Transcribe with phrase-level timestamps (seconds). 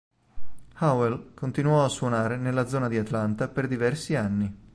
[0.77, 4.57] Howell continuò a suonare nella zona di Atlanta per diversi anni.